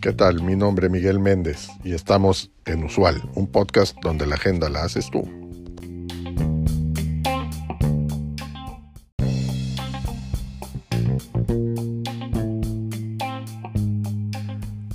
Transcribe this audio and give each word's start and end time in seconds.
¿Qué 0.00 0.12
tal? 0.12 0.42
Mi 0.42 0.54
nombre 0.54 0.86
es 0.86 0.92
Miguel 0.92 1.18
Méndez 1.18 1.68
y 1.82 1.92
estamos 1.92 2.52
en 2.64 2.84
Usual, 2.84 3.22
un 3.34 3.46
podcast 3.46 3.96
donde 4.02 4.26
la 4.26 4.36
agenda 4.36 4.68
la 4.68 4.84
haces 4.84 5.10
tú. 5.10 5.22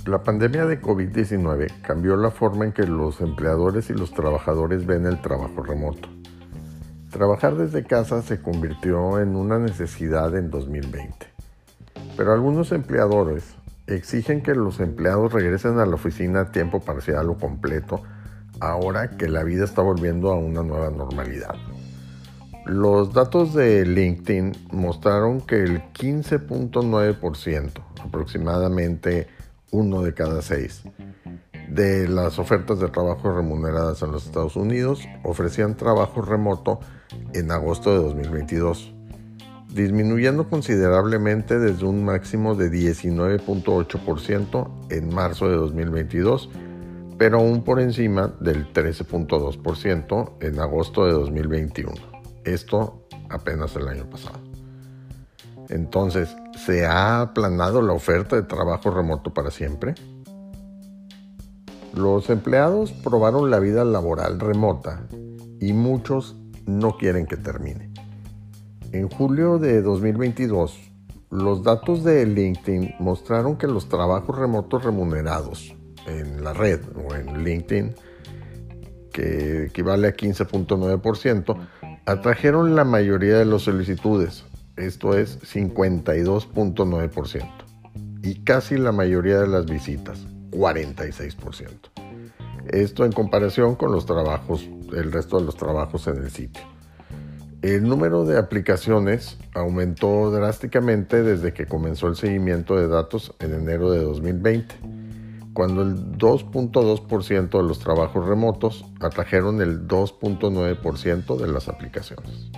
La 0.06 0.22
pandemia 0.22 0.66
de 0.66 0.80
COVID-19 0.80 1.80
cambió 1.82 2.16
la 2.16 2.30
forma 2.30 2.64
en 2.66 2.72
que 2.72 2.86
los 2.86 3.20
empleadores 3.20 3.88
y 3.90 3.94
los 3.94 4.12
trabajadores 4.12 4.84
ven 4.84 5.06
el 5.06 5.20
trabajo 5.20 5.62
remoto. 5.62 6.08
Trabajar 7.22 7.54
desde 7.54 7.84
casa 7.84 8.20
se 8.20 8.42
convirtió 8.42 9.20
en 9.20 9.36
una 9.36 9.56
necesidad 9.60 10.34
en 10.36 10.50
2020, 10.50 11.28
pero 12.16 12.32
algunos 12.32 12.72
empleadores 12.72 13.44
exigen 13.86 14.42
que 14.42 14.56
los 14.56 14.80
empleados 14.80 15.32
regresen 15.32 15.78
a 15.78 15.86
la 15.86 15.94
oficina 15.94 16.40
a 16.40 16.50
tiempo 16.50 16.80
parcial 16.80 17.30
o 17.30 17.38
completo 17.38 18.02
ahora 18.58 19.12
que 19.12 19.28
la 19.28 19.44
vida 19.44 19.62
está 19.62 19.82
volviendo 19.82 20.32
a 20.32 20.34
una 20.34 20.64
nueva 20.64 20.90
normalidad. 20.90 21.54
Los 22.66 23.12
datos 23.12 23.54
de 23.54 23.86
LinkedIn 23.86 24.70
mostraron 24.72 25.42
que 25.42 25.62
el 25.62 25.80
15.9%, 25.92 27.70
aproximadamente 28.04 29.28
uno 29.70 30.02
de 30.02 30.12
cada 30.12 30.42
seis, 30.42 30.82
de 31.74 32.08
las 32.08 32.38
ofertas 32.38 32.80
de 32.80 32.88
trabajo 32.88 33.34
remuneradas 33.34 34.02
en 34.02 34.12
los 34.12 34.26
Estados 34.26 34.56
Unidos 34.56 35.02
ofrecían 35.24 35.76
trabajo 35.76 36.22
remoto 36.22 36.80
en 37.32 37.50
agosto 37.50 37.92
de 37.92 37.98
2022 37.98 38.94
disminuyendo 39.74 40.48
considerablemente 40.48 41.58
desde 41.58 41.84
un 41.86 42.04
máximo 42.04 42.54
de 42.54 42.70
19.8% 42.70 44.70
en 44.90 45.12
marzo 45.14 45.48
de 45.48 45.56
2022, 45.56 46.50
pero 47.18 47.38
aún 47.38 47.64
por 47.64 47.80
encima 47.80 48.32
del 48.40 48.72
13.2% 48.72 50.32
en 50.40 50.60
agosto 50.60 51.04
de 51.06 51.12
2021. 51.12 51.94
Esto 52.44 53.06
apenas 53.30 53.74
el 53.76 53.88
año 53.88 54.04
pasado. 54.10 54.38
Entonces, 55.68 56.36
¿se 56.66 56.84
ha 56.84 57.22
aplanado 57.22 57.80
la 57.80 57.94
oferta 57.94 58.36
de 58.36 58.42
trabajo 58.42 58.90
remoto 58.90 59.32
para 59.32 59.50
siempre? 59.50 59.94
Los 61.94 62.30
empleados 62.30 62.92
probaron 62.92 63.50
la 63.50 63.58
vida 63.58 63.84
laboral 63.84 64.40
remota 64.40 65.06
y 65.60 65.74
muchos 65.74 66.36
no 66.66 66.96
quieren 66.96 67.26
que 67.26 67.36
termine. 67.36 67.90
En 68.92 69.10
julio 69.10 69.58
de 69.58 69.82
2022, 69.82 70.78
los 71.30 71.62
datos 71.62 72.02
de 72.04 72.26
LinkedIn 72.26 72.94
mostraron 72.98 73.56
que 73.56 73.66
los 73.66 73.88
trabajos 73.88 74.38
remotos 74.38 74.84
remunerados 74.84 75.74
en 76.06 76.42
la 76.42 76.52
red 76.52 76.80
o 76.96 77.14
en 77.14 77.44
LinkedIn, 77.44 77.94
que 79.12 79.64
equivale 79.64 80.08
a 80.08 80.16
15.9%, 80.16 81.56
atrajeron 82.06 82.74
la 82.74 82.84
mayoría 82.84 83.38
de 83.38 83.44
las 83.44 83.62
solicitudes, 83.62 84.44
esto 84.76 85.16
es 85.16 85.40
52.9%, 85.42 87.50
y 88.22 88.42
casi 88.44 88.76
la 88.76 88.92
mayoría 88.92 89.40
de 89.40 89.48
las 89.48 89.66
visitas, 89.66 90.26
46%. 90.52 91.90
Esto 92.68 93.04
en 93.04 93.12
comparación 93.12 93.74
con 93.74 93.90
los 93.90 94.06
trabajos, 94.06 94.68
el 94.92 95.10
resto 95.10 95.38
de 95.38 95.46
los 95.46 95.56
trabajos 95.56 96.06
en 96.06 96.18
el 96.18 96.30
sitio. 96.30 96.62
El 97.62 97.84
número 97.84 98.24
de 98.24 98.38
aplicaciones 98.38 99.38
aumentó 99.54 100.30
drásticamente 100.30 101.22
desde 101.22 101.52
que 101.52 101.66
comenzó 101.66 102.08
el 102.08 102.16
seguimiento 102.16 102.76
de 102.76 102.88
datos 102.88 103.34
en 103.38 103.54
enero 103.54 103.90
de 103.92 104.02
2020, 104.02 104.74
cuando 105.52 105.82
el 105.82 106.18
2.2% 106.18 107.50
de 107.50 107.62
los 107.62 107.78
trabajos 107.78 108.26
remotos 108.26 108.84
atrajeron 109.00 109.60
el 109.60 109.86
2.9% 109.86 111.36
de 111.36 111.48
las 111.48 111.68
aplicaciones. 111.68 112.50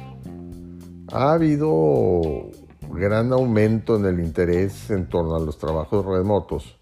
Ha 1.12 1.32
habido 1.32 2.50
gran 2.90 3.32
aumento 3.32 3.96
en 3.96 4.06
el 4.06 4.20
interés 4.20 4.90
en 4.90 5.08
torno 5.08 5.36
a 5.36 5.40
los 5.40 5.58
trabajos 5.58 6.04
remotos, 6.06 6.78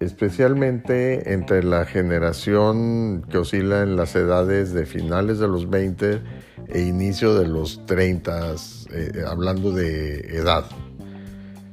especialmente 0.00 1.34
entre 1.34 1.62
la 1.62 1.84
generación 1.84 3.22
que 3.30 3.38
oscila 3.38 3.82
en 3.82 3.96
las 3.96 4.16
edades 4.16 4.72
de 4.72 4.86
finales 4.86 5.38
de 5.38 5.46
los 5.46 5.68
20 5.68 6.22
e 6.68 6.80
inicio 6.80 7.34
de 7.34 7.46
los 7.46 7.84
30, 7.84 8.54
eh, 8.92 9.24
hablando 9.26 9.72
de 9.72 10.20
edad. 10.36 10.64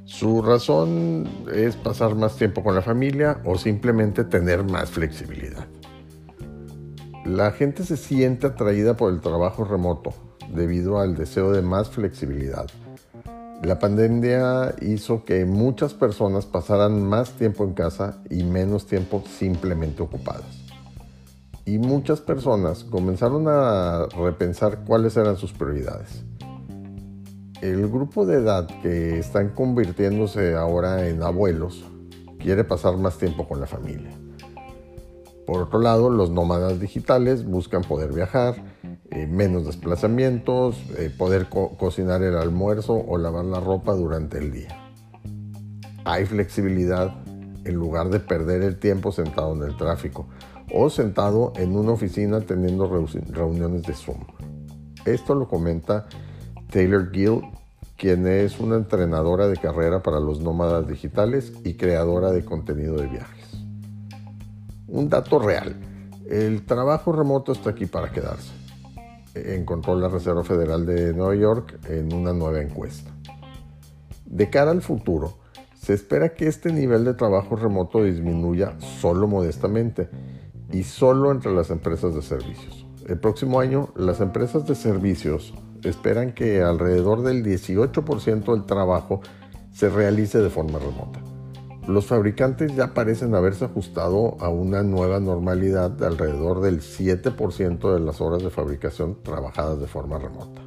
Su 0.03 0.41
razón 0.41 1.27
es 1.53 1.77
pasar 1.77 2.15
más 2.15 2.35
tiempo 2.35 2.63
con 2.63 2.75
la 2.75 2.81
familia 2.81 3.39
o 3.45 3.57
simplemente 3.57 4.25
tener 4.25 4.63
más 4.63 4.89
flexibilidad. 4.89 5.65
La 7.25 7.51
gente 7.51 7.83
se 7.83 7.97
siente 7.97 8.47
atraída 8.47 8.95
por 8.95 9.13
el 9.13 9.21
trabajo 9.21 9.63
remoto 9.63 10.13
debido 10.53 10.99
al 10.99 11.15
deseo 11.15 11.51
de 11.51 11.61
más 11.61 11.89
flexibilidad. 11.89 12.67
La 13.63 13.79
pandemia 13.79 14.75
hizo 14.81 15.25
que 15.25 15.45
muchas 15.45 15.93
personas 15.93 16.45
pasaran 16.45 17.03
más 17.03 17.31
tiempo 17.31 17.63
en 17.63 17.73
casa 17.73 18.21
y 18.29 18.43
menos 18.43 18.85
tiempo 18.85 19.23
simplemente 19.27 20.03
ocupadas 20.03 20.67
y 21.67 21.79
muchas 21.79 22.21
personas 22.21 22.85
comenzaron 22.85 23.45
a 23.49 24.07
repensar 24.17 24.85
cuáles 24.85 25.17
eran 25.17 25.35
sus 25.35 25.51
prioridades. 25.51 26.23
El 27.61 27.89
grupo 27.89 28.25
de 28.25 28.37
edad 28.37 28.67
que 28.81 29.19
están 29.19 29.49
convirtiéndose 29.49 30.55
ahora 30.55 31.09
en 31.09 31.21
abuelos 31.21 31.83
quiere 32.39 32.63
pasar 32.63 32.95
más 32.95 33.17
tiempo 33.17 33.49
con 33.49 33.59
la 33.59 33.67
familia. 33.67 34.11
Por 35.45 35.63
otro 35.63 35.79
lado, 35.79 36.09
los 36.09 36.29
nómadas 36.29 36.79
digitales 36.79 37.45
buscan 37.45 37.81
poder 37.81 38.13
viajar, 38.13 38.55
eh, 39.11 39.27
menos 39.27 39.65
desplazamientos, 39.65 40.77
eh, 40.97 41.11
poder 41.15 41.47
cocinar 41.49 42.21
el 42.23 42.35
almuerzo 42.35 42.93
o 42.93 43.17
lavar 43.17 43.45
la 43.45 43.59
ropa 43.59 43.93
durante 43.93 44.37
el 44.37 44.51
día. 44.51 44.77
Hay 46.05 46.25
flexibilidad 46.25 47.15
en 47.65 47.75
lugar 47.75 48.09
de 48.09 48.19
perder 48.19 48.63
el 48.63 48.79
tiempo 48.79 49.11
sentado 49.11 49.53
en 49.53 49.63
el 49.63 49.77
tráfico 49.77 50.27
o 50.73 50.89
sentado 50.89 51.53
en 51.55 51.75
una 51.75 51.91
oficina 51.91 52.41
teniendo 52.41 52.87
reuniones 52.87 53.83
de 53.83 53.93
Zoom. 53.93 54.19
Esto 55.05 55.35
lo 55.35 55.47
comenta 55.47 56.07
Taylor 56.69 57.11
Gill, 57.11 57.41
quien 57.97 58.27
es 58.27 58.59
una 58.59 58.75
entrenadora 58.75 59.47
de 59.47 59.57
carrera 59.57 60.03
para 60.03 60.19
los 60.19 60.41
nómadas 60.41 60.87
digitales 60.87 61.53
y 61.63 61.75
creadora 61.75 62.31
de 62.31 62.43
contenido 62.43 62.95
de 62.95 63.07
viajes. 63.07 63.47
Un 64.87 65.09
dato 65.09 65.39
real, 65.39 65.75
el 66.29 66.65
trabajo 66.65 67.11
remoto 67.11 67.53
está 67.53 67.69
aquí 67.69 67.85
para 67.85 68.11
quedarse, 68.11 68.51
encontró 69.55 69.95
la 69.95 70.09
Reserva 70.09 70.43
Federal 70.43 70.85
de 70.85 71.13
Nueva 71.13 71.35
York 71.35 71.79
en 71.89 72.13
una 72.13 72.33
nueva 72.33 72.61
encuesta. 72.61 73.11
De 74.25 74.49
cara 74.49 74.71
al 74.71 74.81
futuro, 74.81 75.37
se 75.75 75.93
espera 75.93 76.33
que 76.33 76.47
este 76.47 76.73
nivel 76.73 77.05
de 77.05 77.13
trabajo 77.13 77.55
remoto 77.55 78.03
disminuya 78.03 78.77
solo 78.79 79.27
modestamente 79.27 80.09
y 80.71 80.83
solo 80.83 81.31
entre 81.31 81.53
las 81.53 81.69
empresas 81.69 82.13
de 82.13 82.21
servicios. 82.21 82.85
El 83.07 83.19
próximo 83.19 83.59
año, 83.59 83.89
las 83.95 84.19
empresas 84.19 84.67
de 84.67 84.75
servicios 84.75 85.53
esperan 85.83 86.33
que 86.33 86.61
alrededor 86.61 87.21
del 87.21 87.43
18% 87.43 88.53
del 88.53 88.65
trabajo 88.65 89.21
se 89.71 89.89
realice 89.89 90.39
de 90.39 90.49
forma 90.49 90.79
remota. 90.79 91.21
Los 91.87 92.05
fabricantes 92.05 92.75
ya 92.75 92.93
parecen 92.93 93.33
haberse 93.33 93.63
ajustado 93.63 94.35
a 94.41 94.49
una 94.49 94.83
nueva 94.83 95.21
normalidad 95.21 95.89
de 95.89 96.05
alrededor 96.05 96.59
del 96.59 96.81
7% 96.81 97.93
de 97.93 97.99
las 98.01 98.19
horas 98.19 98.43
de 98.43 98.49
fabricación 98.49 99.17
trabajadas 99.23 99.79
de 99.79 99.87
forma 99.87 100.19
remota. 100.19 100.61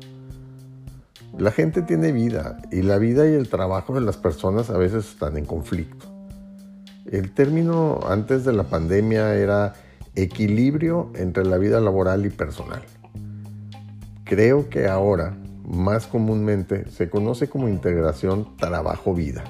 La 1.36 1.52
gente 1.52 1.82
tiene 1.82 2.12
vida 2.12 2.62
y 2.72 2.80
la 2.80 2.96
vida 2.96 3.28
y 3.28 3.34
el 3.34 3.50
trabajo 3.50 3.94
de 3.94 4.00
las 4.00 4.16
personas 4.16 4.70
a 4.70 4.78
veces 4.78 5.10
están 5.10 5.36
en 5.36 5.44
conflicto. 5.44 6.06
El 7.04 7.32
término 7.34 8.00
antes 8.08 8.46
de 8.46 8.54
la 8.54 8.64
pandemia 8.64 9.34
era 9.34 9.74
equilibrio 10.14 11.10
entre 11.14 11.44
la 11.44 11.58
vida 11.58 11.80
laboral 11.80 12.24
y 12.24 12.30
personal. 12.30 12.82
Creo 14.24 14.70
que 14.70 14.88
ahora, 14.88 15.36
más 15.66 16.06
comúnmente, 16.06 16.90
se 16.90 17.10
conoce 17.10 17.50
como 17.50 17.68
integración 17.68 18.56
trabajo-vida. 18.56 19.44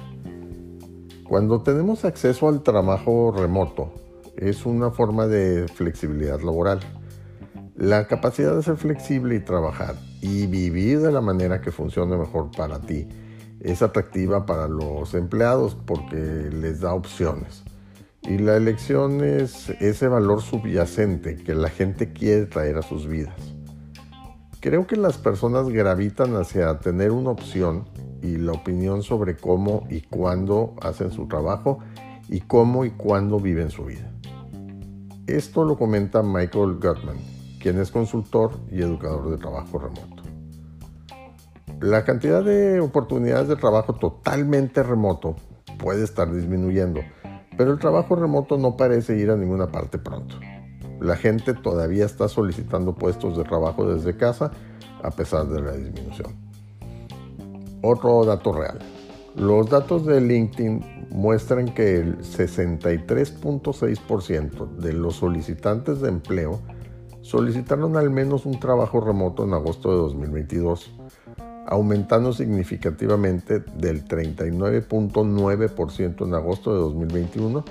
Cuando 1.31 1.61
tenemos 1.61 2.03
acceso 2.03 2.49
al 2.49 2.61
trabajo 2.61 3.31
remoto, 3.31 3.93
es 4.35 4.65
una 4.65 4.91
forma 4.91 5.27
de 5.27 5.65
flexibilidad 5.69 6.41
laboral. 6.41 6.81
La 7.77 8.05
capacidad 8.05 8.53
de 8.53 8.61
ser 8.61 8.75
flexible 8.75 9.35
y 9.35 9.39
trabajar 9.39 9.95
y 10.19 10.45
vivir 10.47 10.99
de 10.99 11.09
la 11.09 11.21
manera 11.21 11.61
que 11.61 11.71
funcione 11.71 12.17
mejor 12.17 12.51
para 12.51 12.81
ti 12.81 13.07
es 13.61 13.81
atractiva 13.81 14.45
para 14.45 14.67
los 14.67 15.13
empleados 15.13 15.77
porque 15.85 16.49
les 16.51 16.81
da 16.81 16.93
opciones. 16.93 17.63
Y 18.23 18.37
la 18.37 18.57
elección 18.57 19.23
es 19.23 19.69
ese 19.79 20.09
valor 20.09 20.41
subyacente 20.41 21.37
que 21.37 21.55
la 21.55 21.69
gente 21.69 22.11
quiere 22.11 22.45
traer 22.47 22.77
a 22.77 22.81
sus 22.81 23.07
vidas. 23.07 23.55
Creo 24.59 24.85
que 24.85 24.97
las 24.97 25.17
personas 25.17 25.69
gravitan 25.69 26.35
hacia 26.35 26.77
tener 26.79 27.11
una 27.11 27.29
opción 27.29 27.85
y 28.21 28.37
la 28.37 28.53
opinión 28.53 29.03
sobre 29.03 29.37
cómo 29.37 29.85
y 29.89 30.01
cuándo 30.01 30.75
hacen 30.81 31.11
su 31.11 31.27
trabajo 31.27 31.79
y 32.29 32.41
cómo 32.41 32.85
y 32.85 32.91
cuándo 32.91 33.39
viven 33.39 33.69
su 33.69 33.85
vida. 33.85 34.11
Esto 35.27 35.63
lo 35.65 35.77
comenta 35.77 36.23
Michael 36.23 36.75
Gutman, 36.75 37.17
quien 37.59 37.79
es 37.79 37.91
consultor 37.91 38.51
y 38.71 38.81
educador 38.81 39.29
de 39.29 39.37
trabajo 39.37 39.79
remoto. 39.79 40.23
La 41.79 42.03
cantidad 42.03 42.43
de 42.43 42.79
oportunidades 42.79 43.47
de 43.47 43.55
trabajo 43.55 43.93
totalmente 43.93 44.83
remoto 44.83 45.35
puede 45.79 46.03
estar 46.03 46.31
disminuyendo, 46.31 47.01
pero 47.57 47.71
el 47.71 47.79
trabajo 47.79 48.15
remoto 48.15 48.57
no 48.57 48.77
parece 48.77 49.17
ir 49.17 49.31
a 49.31 49.35
ninguna 49.35 49.67
parte 49.67 49.97
pronto. 49.97 50.35
La 50.99 51.15
gente 51.15 51.55
todavía 51.55 52.05
está 52.05 52.27
solicitando 52.27 52.93
puestos 52.93 53.35
de 53.35 53.43
trabajo 53.43 53.91
desde 53.91 54.15
casa 54.15 54.51
a 55.01 55.09
pesar 55.11 55.47
de 55.47 55.61
la 55.61 55.71
disminución. 55.71 56.50
Otro 57.81 58.23
dato 58.25 58.53
real. 58.53 58.79
Los 59.35 59.69
datos 59.69 60.05
de 60.05 60.21
LinkedIn 60.21 61.09
muestran 61.09 61.73
que 61.73 61.97
el 61.97 62.19
63.6% 62.19 64.75
de 64.75 64.93
los 64.93 65.15
solicitantes 65.15 65.99
de 66.01 66.09
empleo 66.09 66.61
solicitaron 67.21 67.97
al 67.97 68.09
menos 68.09 68.45
un 68.45 68.59
trabajo 68.59 68.99
remoto 68.99 69.45
en 69.45 69.53
agosto 69.53 69.89
de 69.89 69.95
2022, 69.97 70.91
aumentando 71.67 72.33
significativamente 72.33 73.59
del 73.77 74.03
39.9% 74.05 76.25
en 76.25 76.33
agosto 76.33 76.73
de 76.73 76.79
2021 76.79 77.63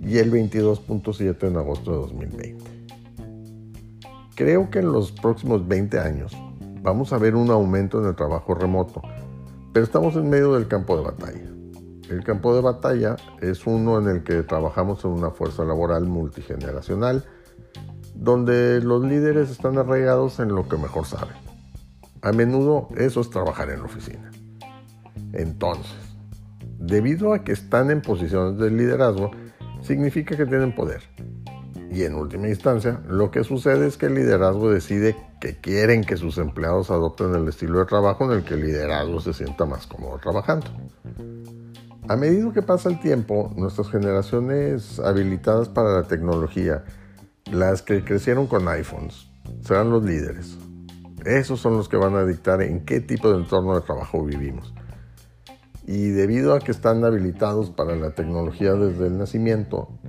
y 0.00 0.18
el 0.18 0.30
22.7% 0.30 1.48
en 1.48 1.56
agosto 1.56 1.90
de 1.90 1.96
2020. 1.96 2.64
Creo 4.34 4.70
que 4.70 4.78
en 4.78 4.92
los 4.92 5.10
próximos 5.12 5.66
20 5.66 5.98
años 5.98 6.36
vamos 6.82 7.12
a 7.12 7.18
ver 7.18 7.34
un 7.34 7.50
aumento 7.50 8.00
en 8.00 8.06
el 8.06 8.14
trabajo 8.14 8.54
remoto, 8.54 9.02
pero 9.72 9.84
estamos 9.84 10.16
en 10.16 10.28
medio 10.28 10.54
del 10.54 10.68
campo 10.68 10.96
de 10.96 11.02
batalla. 11.02 11.50
El 12.08 12.24
campo 12.24 12.54
de 12.54 12.60
batalla 12.60 13.16
es 13.40 13.66
uno 13.66 13.98
en 13.98 14.08
el 14.08 14.24
que 14.24 14.42
trabajamos 14.42 15.04
en 15.04 15.12
una 15.12 15.30
fuerza 15.30 15.64
laboral 15.64 16.06
multigeneracional, 16.06 17.24
donde 18.16 18.80
los 18.80 19.04
líderes 19.04 19.48
están 19.48 19.78
arraigados 19.78 20.40
en 20.40 20.48
lo 20.48 20.68
que 20.68 20.76
mejor 20.76 21.06
saben. 21.06 21.36
A 22.22 22.32
menudo 22.32 22.88
eso 22.96 23.20
es 23.20 23.30
trabajar 23.30 23.70
en 23.70 23.78
la 23.78 23.84
oficina. 23.84 24.30
Entonces, 25.32 25.94
debido 26.78 27.32
a 27.32 27.44
que 27.44 27.52
están 27.52 27.90
en 27.90 28.02
posiciones 28.02 28.58
de 28.58 28.70
liderazgo, 28.70 29.30
significa 29.80 30.36
que 30.36 30.46
tienen 30.46 30.74
poder. 30.74 31.02
Y 31.92 32.04
en 32.04 32.14
última 32.14 32.48
instancia, 32.48 33.00
lo 33.08 33.32
que 33.32 33.42
sucede 33.42 33.88
es 33.88 33.96
que 33.96 34.06
el 34.06 34.14
liderazgo 34.14 34.70
decide 34.70 35.16
que 35.40 35.56
quieren 35.56 36.04
que 36.04 36.16
sus 36.16 36.38
empleados 36.38 36.90
adopten 36.90 37.34
el 37.34 37.48
estilo 37.48 37.80
de 37.80 37.86
trabajo 37.86 38.24
en 38.26 38.38
el 38.38 38.44
que 38.44 38.54
el 38.54 38.60
liderazgo 38.60 39.20
se 39.20 39.32
sienta 39.32 39.66
más 39.66 39.88
cómodo 39.88 40.18
trabajando. 40.18 40.68
A 42.08 42.16
medida 42.16 42.52
que 42.52 42.62
pasa 42.62 42.88
el 42.88 43.00
tiempo, 43.00 43.52
nuestras 43.56 43.90
generaciones 43.90 45.00
habilitadas 45.00 45.68
para 45.68 45.92
la 45.92 46.02
tecnología, 46.04 46.84
las 47.50 47.82
que 47.82 48.04
crecieron 48.04 48.46
con 48.46 48.68
iPhones, 48.68 49.28
serán 49.62 49.90
los 49.90 50.04
líderes. 50.04 50.56
Esos 51.24 51.60
son 51.60 51.76
los 51.76 51.88
que 51.88 51.96
van 51.96 52.14
a 52.14 52.24
dictar 52.24 52.62
en 52.62 52.84
qué 52.84 53.00
tipo 53.00 53.30
de 53.32 53.38
entorno 53.38 53.74
de 53.74 53.80
trabajo 53.80 54.24
vivimos. 54.24 54.72
Y 55.86 56.10
debido 56.10 56.54
a 56.54 56.60
que 56.60 56.70
están 56.70 57.04
habilitados 57.04 57.70
para 57.70 57.96
la 57.96 58.14
tecnología 58.14 58.74
desde 58.74 59.08
el 59.08 59.18
nacimiento 59.18 59.99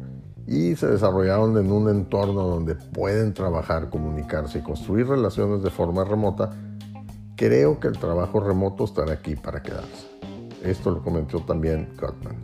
y 0.47 0.75
se 0.75 0.87
desarrollaron 0.87 1.57
en 1.57 1.71
un 1.71 1.89
entorno 1.89 2.43
donde 2.43 2.75
pueden 2.75 3.33
trabajar, 3.33 3.89
comunicarse 3.89 4.59
y 4.59 4.61
construir 4.61 5.07
relaciones 5.07 5.63
de 5.63 5.69
forma 5.69 6.03
remota, 6.03 6.51
creo 7.35 7.79
que 7.79 7.87
el 7.87 7.97
trabajo 7.97 8.39
remoto 8.39 8.85
estará 8.85 9.13
aquí 9.13 9.35
para 9.35 9.61
quedarse. 9.61 10.07
Esto 10.63 10.91
lo 10.91 11.01
comentó 11.01 11.39
también 11.39 11.89
Gottman. 11.99 12.37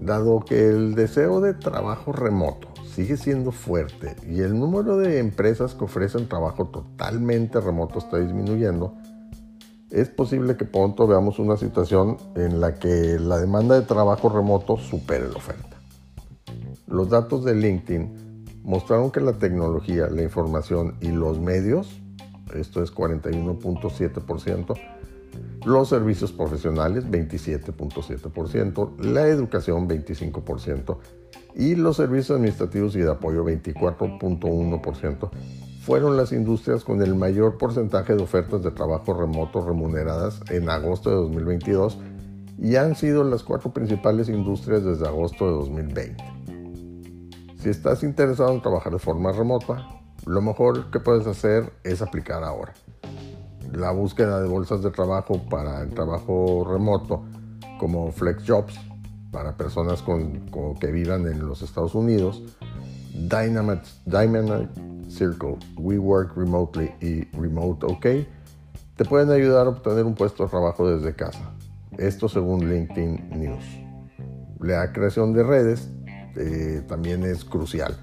Dado 0.00 0.40
que 0.40 0.68
el 0.68 0.94
deseo 0.94 1.40
de 1.40 1.54
trabajo 1.54 2.12
remoto 2.12 2.68
sigue 2.94 3.16
siendo 3.16 3.52
fuerte 3.52 4.16
y 4.26 4.40
el 4.40 4.58
número 4.58 4.96
de 4.96 5.18
empresas 5.18 5.74
que 5.74 5.84
ofrecen 5.84 6.28
trabajo 6.28 6.66
totalmente 6.66 7.60
remoto 7.60 7.98
está 7.98 8.18
disminuyendo, 8.18 8.94
es 9.90 10.08
posible 10.08 10.56
que 10.56 10.64
pronto 10.64 11.06
veamos 11.06 11.38
una 11.38 11.56
situación 11.56 12.18
en 12.34 12.60
la 12.60 12.74
que 12.74 13.18
la 13.18 13.38
demanda 13.38 13.78
de 13.78 13.86
trabajo 13.86 14.28
remoto 14.28 14.76
supere 14.76 15.28
la 15.28 15.36
oferta. 15.36 15.67
Los 16.88 17.10
datos 17.10 17.44
de 17.44 17.54
LinkedIn 17.54 18.62
mostraron 18.64 19.10
que 19.10 19.20
la 19.20 19.34
tecnología, 19.34 20.08
la 20.08 20.22
información 20.22 20.94
y 21.00 21.10
los 21.10 21.38
medios, 21.38 22.00
esto 22.54 22.82
es 22.82 22.94
41.7%, 22.94 24.74
los 25.66 25.88
servicios 25.88 26.32
profesionales 26.32 27.06
27.7%, 27.06 29.00
la 29.00 29.28
educación 29.28 29.86
25% 29.86 30.96
y 31.54 31.74
los 31.74 31.96
servicios 31.96 32.36
administrativos 32.36 32.96
y 32.96 33.00
de 33.00 33.10
apoyo 33.10 33.44
24.1% 33.44 35.30
fueron 35.82 36.16
las 36.16 36.32
industrias 36.32 36.84
con 36.84 37.02
el 37.02 37.14
mayor 37.14 37.58
porcentaje 37.58 38.14
de 38.14 38.22
ofertas 38.22 38.62
de 38.62 38.70
trabajo 38.70 39.12
remoto 39.12 39.66
remuneradas 39.66 40.40
en 40.50 40.70
agosto 40.70 41.10
de 41.10 41.16
2022 41.16 41.98
y 42.58 42.76
han 42.76 42.96
sido 42.96 43.24
las 43.24 43.42
cuatro 43.42 43.72
principales 43.72 44.28
industrias 44.28 44.84
desde 44.84 45.06
agosto 45.06 45.46
de 45.46 45.52
2020. 45.52 46.24
Si 47.68 47.72
estás 47.72 48.02
interesado 48.02 48.50
en 48.54 48.62
trabajar 48.62 48.94
de 48.94 48.98
forma 48.98 49.30
remota, 49.30 49.86
lo 50.24 50.40
mejor 50.40 50.90
que 50.90 51.00
puedes 51.00 51.26
hacer 51.26 51.70
es 51.84 52.00
aplicar 52.00 52.42
ahora 52.42 52.72
la 53.74 53.90
búsqueda 53.90 54.40
de 54.40 54.48
bolsas 54.48 54.82
de 54.82 54.90
trabajo 54.90 55.42
para 55.50 55.82
el 55.82 55.90
trabajo 55.90 56.66
remoto 56.66 57.26
como 57.78 58.10
FlexJobs 58.10 58.74
para 59.30 59.58
personas 59.58 60.00
con, 60.00 60.46
que 60.80 60.86
vivan 60.86 61.26
en 61.26 61.46
los 61.46 61.60
Estados 61.60 61.94
Unidos, 61.94 62.42
Dynamite, 63.12 63.86
Dynamite 64.06 64.70
Circle, 65.10 65.58
We 65.76 65.98
Work 65.98 66.38
Remotely 66.38 66.90
y 67.02 67.24
Remote 67.36 67.84
OK 67.84 68.06
te 68.96 69.04
pueden 69.04 69.30
ayudar 69.30 69.66
a 69.66 69.68
obtener 69.68 70.06
un 70.06 70.14
puesto 70.14 70.44
de 70.44 70.48
trabajo 70.48 70.88
desde 70.88 71.14
casa. 71.14 71.52
Esto 71.98 72.30
según 72.30 72.66
LinkedIn 72.66 73.28
News. 73.38 73.64
La 74.58 74.90
creación 74.90 75.34
de 75.34 75.42
redes 75.42 75.90
eh, 76.38 76.82
también 76.86 77.24
es 77.24 77.44
crucial, 77.44 77.96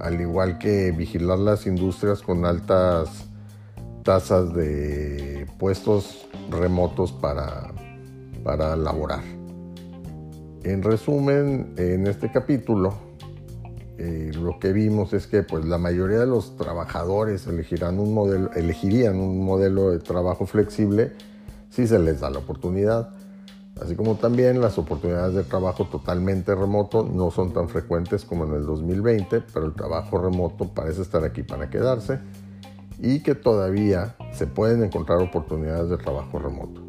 al 0.00 0.20
igual 0.20 0.58
que 0.58 0.90
vigilar 0.90 1.38
las 1.38 1.66
industrias 1.66 2.22
con 2.22 2.44
altas 2.44 3.26
tasas 4.02 4.54
de 4.54 5.46
puestos 5.58 6.26
remotos 6.50 7.12
para, 7.12 7.70
para 8.42 8.74
laborar. 8.74 9.22
En 10.64 10.82
resumen, 10.82 11.74
en 11.76 12.06
este 12.06 12.32
capítulo, 12.32 12.94
eh, 13.98 14.30
lo 14.34 14.58
que 14.58 14.72
vimos 14.72 15.12
es 15.12 15.26
que 15.26 15.42
pues, 15.42 15.64
la 15.64 15.76
mayoría 15.76 16.20
de 16.20 16.26
los 16.26 16.56
trabajadores 16.56 17.46
elegirán 17.46 17.98
un 17.98 18.14
modelo, 18.14 18.52
elegirían 18.54 19.18
un 19.18 19.44
modelo 19.44 19.90
de 19.90 19.98
trabajo 19.98 20.46
flexible 20.46 21.12
si 21.68 21.86
se 21.86 21.98
les 21.98 22.20
da 22.20 22.30
la 22.30 22.38
oportunidad. 22.38 23.10
Así 23.82 23.94
como 23.94 24.16
también 24.16 24.60
las 24.60 24.76
oportunidades 24.78 25.34
de 25.34 25.44
trabajo 25.44 25.84
totalmente 25.84 26.54
remoto 26.54 27.04
no 27.04 27.30
son 27.30 27.52
tan 27.52 27.68
frecuentes 27.68 28.24
como 28.24 28.44
en 28.44 28.54
el 28.54 28.66
2020, 28.66 29.42
pero 29.52 29.66
el 29.66 29.74
trabajo 29.74 30.18
remoto 30.18 30.68
parece 30.68 31.02
estar 31.02 31.24
aquí 31.24 31.42
para 31.42 31.70
quedarse 31.70 32.18
y 32.98 33.20
que 33.22 33.34
todavía 33.34 34.16
se 34.32 34.46
pueden 34.46 34.82
encontrar 34.82 35.20
oportunidades 35.20 35.90
de 35.90 35.96
trabajo 35.96 36.38
remoto. 36.38 36.82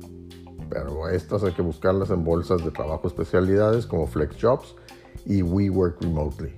Pero 0.70 1.10
estas 1.10 1.44
hay 1.44 1.54
que 1.54 1.62
buscarlas 1.62 2.10
en 2.10 2.24
bolsas 2.24 2.64
de 2.64 2.72
trabajo 2.72 3.08
especialidades 3.08 3.86
como 3.86 4.08
FlexJobs 4.08 4.76
y 5.26 5.44
We 5.44 5.70
Work 5.70 6.02
Remotely. 6.02 6.56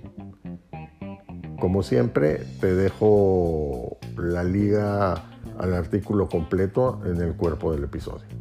Como 1.59 1.83
siempre, 1.83 2.43
te 2.59 2.73
dejo 2.73 3.97
la 4.17 4.43
liga 4.43 5.29
al 5.59 5.73
artículo 5.73 6.27
completo 6.27 7.01
en 7.05 7.21
el 7.21 7.35
cuerpo 7.35 7.71
del 7.71 7.83
episodio. 7.83 8.40